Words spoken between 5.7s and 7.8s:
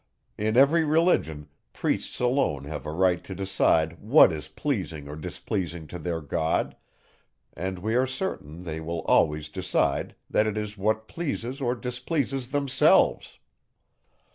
to their God, and